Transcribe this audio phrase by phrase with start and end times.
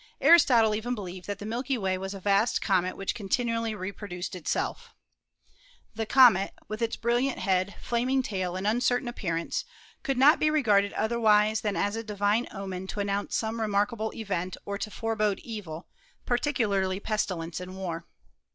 [0.19, 4.95] Aristotle even believed that the Milky Way was a vast comet which continually reproduced itself.
[5.93, 9.63] The comet, with its brilliant head, flaming tail and uncertain appearance,
[10.01, 14.57] could not be regarded otherwise than as a divine omen to announce some remarkable event
[14.65, 15.87] or to forebode evil,
[16.25, 18.07] particularly pestilence and war.